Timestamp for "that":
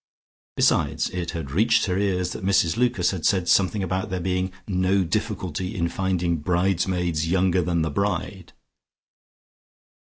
2.31-2.43